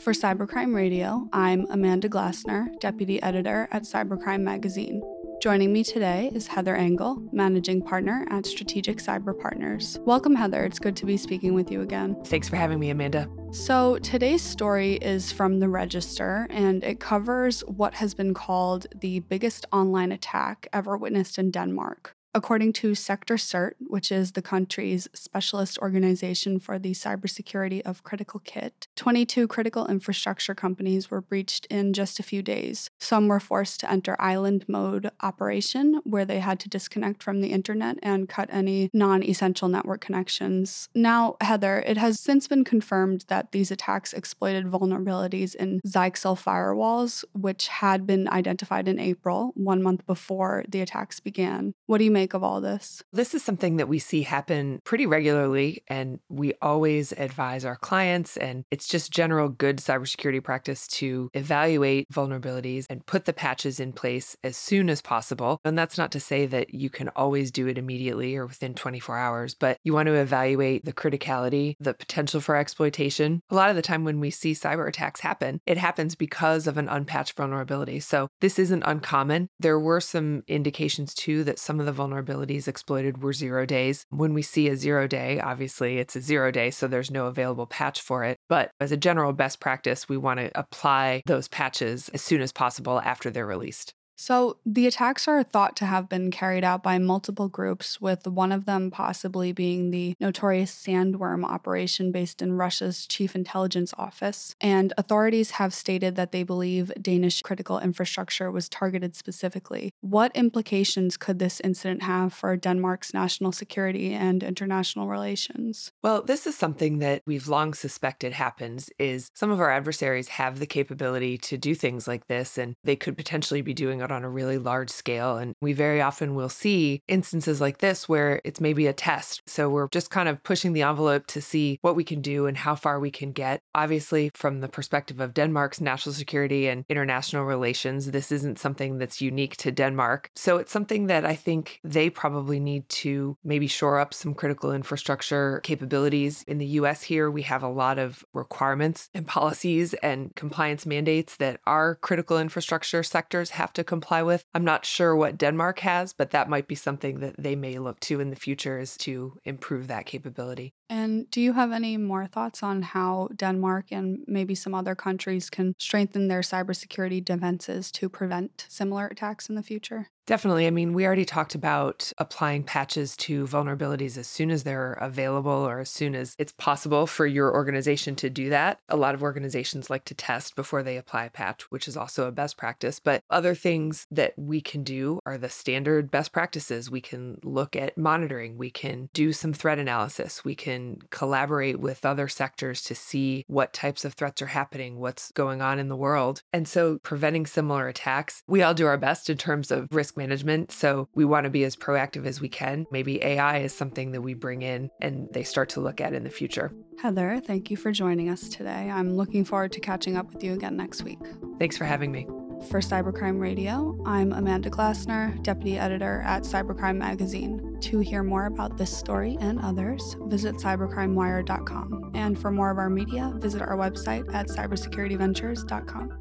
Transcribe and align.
For 0.00 0.14
Cybercrime 0.14 0.74
Radio, 0.74 1.28
I'm 1.32 1.66
Amanda 1.70 2.08
Glassner, 2.08 2.68
Deputy 2.80 3.22
Editor 3.22 3.68
at 3.70 3.82
Cybercrime 3.82 4.40
Magazine. 4.40 5.02
Joining 5.42 5.72
me 5.72 5.84
today 5.84 6.30
is 6.34 6.46
Heather 6.46 6.74
Engel, 6.74 7.22
Managing 7.32 7.82
Partner 7.82 8.26
at 8.30 8.46
Strategic 8.46 8.96
Cyber 8.96 9.38
Partners. 9.38 9.98
Welcome, 10.06 10.34
Heather. 10.34 10.64
It's 10.64 10.78
good 10.78 10.96
to 10.96 11.06
be 11.06 11.18
speaking 11.18 11.52
with 11.52 11.70
you 11.70 11.82
again. 11.82 12.16
Thanks 12.24 12.48
for 12.48 12.56
having 12.56 12.80
me, 12.80 12.88
Amanda. 12.88 13.28
So, 13.52 13.98
today's 13.98 14.42
story 14.42 14.94
is 14.94 15.30
from 15.30 15.60
the 15.60 15.68
Register, 15.68 16.46
and 16.48 16.82
it 16.82 17.00
covers 17.00 17.60
what 17.66 17.94
has 17.94 18.14
been 18.14 18.32
called 18.32 18.86
the 19.00 19.20
biggest 19.20 19.66
online 19.72 20.12
attack 20.12 20.66
ever 20.72 20.96
witnessed 20.96 21.38
in 21.38 21.50
Denmark. 21.50 22.16
According 22.32 22.74
to 22.74 22.92
SektorCERT, 22.92 23.72
which 23.80 24.12
is 24.12 24.32
the 24.32 24.42
country's 24.42 25.08
specialist 25.12 25.78
organization 25.78 26.60
for 26.60 26.78
the 26.78 26.92
cybersecurity 26.92 27.82
of 27.82 28.04
critical 28.04 28.38
kit, 28.38 28.86
22 28.94 29.48
critical 29.48 29.88
infrastructure 29.88 30.54
companies 30.54 31.10
were 31.10 31.20
breached 31.20 31.66
in 31.66 31.92
just 31.92 32.20
a 32.20 32.22
few 32.22 32.40
days. 32.40 32.88
Some 33.00 33.26
were 33.26 33.40
forced 33.40 33.80
to 33.80 33.90
enter 33.90 34.14
island 34.20 34.64
mode 34.68 35.10
operation, 35.20 36.00
where 36.04 36.24
they 36.24 36.38
had 36.38 36.60
to 36.60 36.68
disconnect 36.68 37.20
from 37.20 37.40
the 37.40 37.50
internet 37.50 37.98
and 38.00 38.28
cut 38.28 38.48
any 38.52 38.90
non 38.92 39.24
essential 39.24 39.68
network 39.68 40.00
connections. 40.00 40.88
Now, 40.94 41.36
Heather, 41.40 41.82
it 41.84 41.96
has 41.96 42.20
since 42.20 42.46
been 42.46 42.62
confirmed 42.62 43.24
that 43.26 43.50
these 43.50 43.72
attacks 43.72 44.12
exploited 44.12 44.66
vulnerabilities 44.66 45.56
in 45.56 45.80
Zyxel 45.84 46.40
firewalls, 46.40 47.24
which 47.32 47.66
had 47.66 48.06
been 48.06 48.28
identified 48.28 48.86
in 48.86 49.00
April, 49.00 49.50
one 49.54 49.82
month 49.82 50.06
before 50.06 50.64
the 50.68 50.80
attacks 50.80 51.18
began. 51.18 51.72
What 51.86 51.98
do 51.98 52.04
you 52.04 52.10
make 52.12 52.19
make 52.20 52.34
of 52.34 52.44
all 52.44 52.60
this? 52.60 53.02
This 53.12 53.34
is 53.34 53.42
something 53.42 53.76
that 53.76 53.88
we 53.88 53.98
see 53.98 54.22
happen 54.22 54.80
pretty 54.84 55.06
regularly, 55.06 55.82
and 55.88 56.20
we 56.28 56.52
always 56.60 57.12
advise 57.12 57.64
our 57.64 57.76
clients. 57.76 58.36
And 58.36 58.64
it's 58.70 58.86
just 58.86 59.10
general 59.10 59.48
good 59.48 59.78
cybersecurity 59.78 60.44
practice 60.44 60.86
to 60.88 61.30
evaluate 61.32 62.10
vulnerabilities 62.10 62.84
and 62.90 63.06
put 63.06 63.24
the 63.24 63.32
patches 63.32 63.80
in 63.80 63.92
place 63.92 64.36
as 64.44 64.56
soon 64.56 64.90
as 64.90 65.00
possible. 65.00 65.60
And 65.64 65.78
that's 65.78 65.96
not 65.96 66.12
to 66.12 66.20
say 66.20 66.44
that 66.46 66.74
you 66.74 66.90
can 66.90 67.08
always 67.10 67.50
do 67.50 67.66
it 67.66 67.78
immediately 67.78 68.36
or 68.36 68.46
within 68.46 68.74
24 68.74 69.16
hours, 69.16 69.54
but 69.54 69.78
you 69.82 69.94
want 69.94 70.08
to 70.08 70.14
evaluate 70.14 70.84
the 70.84 70.92
criticality, 70.92 71.76
the 71.80 71.94
potential 71.94 72.40
for 72.40 72.56
exploitation. 72.56 73.40
A 73.50 73.54
lot 73.54 73.70
of 73.70 73.76
the 73.76 73.82
time 73.82 74.04
when 74.04 74.20
we 74.20 74.30
see 74.30 74.52
cyber 74.52 74.86
attacks 74.86 75.20
happen, 75.20 75.60
it 75.66 75.78
happens 75.78 76.14
because 76.14 76.66
of 76.66 76.76
an 76.76 76.88
unpatched 76.88 77.36
vulnerability. 77.36 77.98
So 78.00 78.28
this 78.40 78.58
isn't 78.58 78.82
uncommon. 78.86 79.48
There 79.58 79.80
were 79.80 80.00
some 80.00 80.42
indications 80.46 81.14
too 81.14 81.44
that 81.44 81.58
some 81.58 81.80
of 81.80 81.86
the 81.86 81.92
vulnerabilities 81.92 82.09
vulnerabilities 82.10 82.68
exploited 82.68 83.22
were 83.22 83.32
zero 83.32 83.66
days. 83.66 84.04
When 84.10 84.34
we 84.34 84.42
see 84.42 84.68
a 84.68 84.76
zero 84.76 85.06
day, 85.06 85.40
obviously 85.40 85.98
it's 85.98 86.16
a 86.16 86.20
zero 86.20 86.50
day, 86.50 86.70
so 86.70 86.86
there's 86.86 87.10
no 87.10 87.26
available 87.26 87.66
patch 87.66 88.00
for 88.00 88.24
it. 88.24 88.36
But 88.48 88.70
as 88.80 88.92
a 88.92 88.96
general 88.96 89.32
best 89.32 89.60
practice, 89.60 90.08
we 90.08 90.16
want 90.16 90.40
to 90.40 90.50
apply 90.58 91.22
those 91.26 91.48
patches 91.48 92.08
as 92.10 92.22
soon 92.22 92.40
as 92.40 92.52
possible 92.52 93.00
after 93.00 93.30
they're 93.30 93.46
released. 93.46 93.94
So, 94.20 94.58
the 94.66 94.86
attacks 94.86 95.26
are 95.28 95.42
thought 95.42 95.76
to 95.76 95.86
have 95.86 96.06
been 96.06 96.30
carried 96.30 96.62
out 96.62 96.82
by 96.82 96.98
multiple 96.98 97.48
groups, 97.48 98.02
with 98.02 98.26
one 98.26 98.52
of 98.52 98.66
them 98.66 98.90
possibly 98.90 99.50
being 99.52 99.90
the 99.90 100.14
notorious 100.20 100.70
Sandworm 100.74 101.42
operation 101.42 102.12
based 102.12 102.42
in 102.42 102.52
Russia's 102.52 103.06
chief 103.06 103.34
intelligence 103.34 103.94
office. 103.96 104.54
And 104.60 104.92
authorities 104.98 105.52
have 105.52 105.72
stated 105.72 106.16
that 106.16 106.32
they 106.32 106.42
believe 106.42 106.92
Danish 107.00 107.40
critical 107.40 107.78
infrastructure 107.78 108.50
was 108.50 108.68
targeted 108.68 109.16
specifically. 109.16 109.94
What 110.02 110.36
implications 110.36 111.16
could 111.16 111.38
this 111.38 111.58
incident 111.60 112.02
have 112.02 112.34
for 112.34 112.58
Denmark's 112.58 113.14
national 113.14 113.52
security 113.52 114.12
and 114.12 114.42
international 114.42 115.08
relations? 115.08 115.92
Well, 116.02 116.20
this 116.20 116.46
is 116.46 116.58
something 116.58 116.98
that 116.98 117.22
we've 117.24 117.48
long 117.48 117.72
suspected 117.72 118.34
happens 118.34 118.90
is 118.98 119.30
some 119.32 119.50
of 119.50 119.60
our 119.60 119.70
adversaries 119.70 120.28
have 120.28 120.58
the 120.58 120.66
capability 120.66 121.38
to 121.38 121.56
do 121.56 121.74
things 121.74 122.06
like 122.06 122.26
this 122.26 122.58
and 122.58 122.74
they 122.84 122.96
could 122.96 123.16
potentially 123.16 123.62
be 123.62 123.72
doing 123.72 124.00
it 124.00 124.09
out 124.10 124.16
on 124.16 124.24
a 124.24 124.30
really 124.30 124.58
large 124.58 124.90
scale. 124.90 125.36
And 125.36 125.54
we 125.60 125.72
very 125.72 126.00
often 126.00 126.34
will 126.34 126.48
see 126.48 127.02
instances 127.08 127.60
like 127.60 127.78
this 127.78 128.08
where 128.08 128.40
it's 128.44 128.60
maybe 128.60 128.86
a 128.86 128.92
test. 128.92 129.42
So 129.46 129.68
we're 129.68 129.88
just 129.88 130.10
kind 130.10 130.28
of 130.28 130.42
pushing 130.42 130.72
the 130.72 130.82
envelope 130.82 131.26
to 131.28 131.40
see 131.40 131.78
what 131.82 131.96
we 131.96 132.04
can 132.04 132.20
do 132.20 132.46
and 132.46 132.56
how 132.56 132.74
far 132.74 132.98
we 132.98 133.10
can 133.10 133.32
get. 133.32 133.62
Obviously, 133.74 134.30
from 134.34 134.60
the 134.60 134.68
perspective 134.68 135.20
of 135.20 135.34
Denmark's 135.34 135.80
national 135.80 136.14
security 136.14 136.68
and 136.68 136.84
international 136.88 137.44
relations, 137.44 138.10
this 138.10 138.32
isn't 138.32 138.58
something 138.58 138.98
that's 138.98 139.20
unique 139.20 139.56
to 139.58 139.70
Denmark. 139.70 140.30
So 140.36 140.58
it's 140.58 140.72
something 140.72 141.06
that 141.06 141.24
I 141.24 141.34
think 141.34 141.80
they 141.84 142.10
probably 142.10 142.60
need 142.60 142.88
to 142.88 143.36
maybe 143.44 143.66
shore 143.66 143.98
up 143.98 144.12
some 144.14 144.34
critical 144.34 144.72
infrastructure 144.72 145.60
capabilities. 145.60 146.44
In 146.46 146.58
the 146.58 146.66
US 146.66 147.02
here, 147.02 147.30
we 147.30 147.42
have 147.42 147.62
a 147.62 147.68
lot 147.68 147.98
of 147.98 148.24
requirements 148.34 149.08
and 149.14 149.26
policies 149.26 149.94
and 149.94 150.34
compliance 150.34 150.86
mandates 150.86 151.36
that 151.36 151.60
our 151.66 151.96
critical 151.96 152.38
infrastructure 152.38 153.02
sectors 153.02 153.50
have 153.50 153.72
to 153.74 153.84
comply 153.84 153.99
comply 154.00 154.22
with. 154.22 154.44
I'm 154.54 154.64
not 154.64 154.86
sure 154.86 155.14
what 155.14 155.36
Denmark 155.36 155.80
has, 155.80 156.14
but 156.14 156.30
that 156.30 156.48
might 156.48 156.66
be 156.66 156.74
something 156.74 157.20
that 157.20 157.34
they 157.38 157.54
may 157.54 157.78
look 157.78 158.00
to 158.00 158.18
in 158.20 158.30
the 158.30 158.36
future 158.36 158.78
is 158.78 158.96
to 158.98 159.38
improve 159.44 159.88
that 159.88 160.06
capability. 160.06 160.72
And 160.90 161.30
do 161.30 161.40
you 161.40 161.52
have 161.52 161.70
any 161.70 161.96
more 161.96 162.26
thoughts 162.26 162.64
on 162.64 162.82
how 162.82 163.28
Denmark 163.36 163.92
and 163.92 164.24
maybe 164.26 164.56
some 164.56 164.74
other 164.74 164.96
countries 164.96 165.48
can 165.48 165.74
strengthen 165.78 166.26
their 166.26 166.40
cybersecurity 166.40 167.24
defenses 167.24 167.92
to 167.92 168.08
prevent 168.08 168.66
similar 168.68 169.06
attacks 169.06 169.48
in 169.48 169.54
the 169.54 169.62
future? 169.62 170.08
Definitely. 170.30 170.68
I 170.68 170.70
mean, 170.70 170.92
we 170.92 171.06
already 171.06 171.24
talked 171.24 171.56
about 171.56 172.12
applying 172.18 172.62
patches 172.62 173.16
to 173.16 173.48
vulnerabilities 173.48 174.16
as 174.16 174.28
soon 174.28 174.52
as 174.52 174.62
they're 174.62 174.92
available 174.92 175.50
or 175.50 175.80
as 175.80 175.90
soon 175.90 176.14
as 176.14 176.36
it's 176.38 176.52
possible 176.52 177.08
for 177.08 177.26
your 177.26 177.52
organization 177.52 178.14
to 178.16 178.30
do 178.30 178.48
that. 178.50 178.78
A 178.88 178.96
lot 178.96 179.16
of 179.16 179.24
organizations 179.24 179.90
like 179.90 180.04
to 180.04 180.14
test 180.14 180.54
before 180.54 180.84
they 180.84 180.96
apply 180.96 181.24
a 181.24 181.30
patch, 181.30 181.68
which 181.72 181.88
is 181.88 181.96
also 181.96 182.28
a 182.28 182.32
best 182.32 182.56
practice. 182.56 183.00
But 183.00 183.24
other 183.28 183.56
things 183.56 184.06
that 184.12 184.34
we 184.36 184.60
can 184.60 184.84
do 184.84 185.18
are 185.26 185.36
the 185.36 185.48
standard 185.48 186.12
best 186.12 186.32
practices. 186.32 186.90
We 186.90 187.00
can 187.00 187.38
look 187.42 187.74
at 187.74 187.98
monitoring, 187.98 188.56
we 188.56 188.70
can 188.70 189.08
do 189.12 189.32
some 189.32 189.52
threat 189.52 189.80
analysis, 189.80 190.44
we 190.44 190.54
can 190.54 190.79
collaborate 191.10 191.80
with 191.80 192.04
other 192.04 192.28
sectors 192.28 192.82
to 192.82 192.94
see 192.94 193.44
what 193.46 193.72
types 193.72 194.04
of 194.04 194.14
threats 194.14 194.42
are 194.42 194.46
happening, 194.46 194.98
what's 194.98 195.30
going 195.32 195.62
on 195.62 195.78
in 195.78 195.88
the 195.88 195.96
world. 195.96 196.42
And 196.52 196.66
so, 196.66 196.98
preventing 197.02 197.46
similar 197.46 197.88
attacks, 197.88 198.42
we 198.46 198.62
all 198.62 198.74
do 198.74 198.86
our 198.86 198.98
best 198.98 199.30
in 199.30 199.36
terms 199.36 199.70
of 199.70 199.88
risk 199.92 200.16
management. 200.16 200.72
So 200.72 201.08
we 201.14 201.24
want 201.24 201.44
to 201.44 201.50
be 201.50 201.64
as 201.64 201.76
proactive 201.76 202.26
as 202.26 202.40
we 202.40 202.48
can. 202.48 202.86
Maybe 202.90 203.22
AI 203.22 203.58
is 203.58 203.74
something 203.74 204.12
that 204.12 204.22
we 204.22 204.34
bring 204.34 204.62
in 204.62 204.90
and 205.00 205.28
they 205.32 205.42
start 205.42 205.68
to 205.70 205.80
look 205.80 206.00
at 206.00 206.14
in 206.14 206.24
the 206.24 206.30
future. 206.30 206.72
Heather, 207.00 207.40
thank 207.40 207.70
you 207.70 207.76
for 207.76 207.92
joining 207.92 208.28
us 208.28 208.48
today. 208.48 208.90
I'm 208.90 209.16
looking 209.16 209.44
forward 209.44 209.72
to 209.72 209.80
catching 209.80 210.16
up 210.16 210.32
with 210.32 210.44
you 210.44 210.52
again 210.52 210.76
next 210.76 211.02
week. 211.02 211.20
Thanks 211.58 211.76
for 211.76 211.84
having 211.84 212.12
me. 212.12 212.26
For 212.68 212.80
Cybercrime 212.80 213.40
Radio, 213.40 213.98
I'm 214.04 214.32
Amanda 214.32 214.70
Glassner, 214.70 215.42
Deputy 215.42 215.78
Editor 215.78 216.22
at 216.24 216.42
Cybercrime 216.42 216.96
Magazine. 216.96 217.78
To 217.80 217.98
hear 218.00 218.22
more 218.22 218.46
about 218.46 218.76
this 218.76 218.96
story 218.96 219.38
and 219.40 219.58
others, 219.60 220.16
visit 220.26 220.56
cybercrimewire.com. 220.56 222.12
And 222.14 222.38
for 222.38 222.50
more 222.50 222.70
of 222.70 222.78
our 222.78 222.90
media, 222.90 223.32
visit 223.36 223.62
our 223.62 223.76
website 223.76 224.32
at 224.34 224.48
cybersecurityventures.com. 224.48 226.19